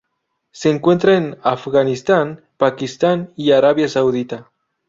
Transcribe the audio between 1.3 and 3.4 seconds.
Afganistán, Pakistán